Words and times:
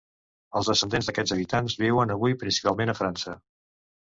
Els 0.59 0.69
descendents 0.71 1.09
d'aquests 1.09 1.35
habitants 1.35 1.77
viuen 1.83 2.15
avui 2.17 2.35
principalment 2.45 2.93
a 2.95 2.99
França. 3.03 3.37